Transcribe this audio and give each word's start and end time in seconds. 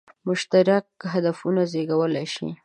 مشترک 0.27 0.85
هدفونه 1.13 1.61
زېږولای 1.71 2.25
شي. 2.33 2.47